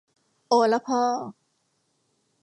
[0.47, 1.01] โอละพ่อ